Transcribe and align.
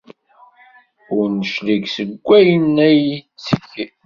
Ur 1.15 1.25
d-neclig 1.29 1.83
seg 1.95 2.09
wayen 2.25 2.75
ay 2.87 2.95
yetteg. 3.07 3.73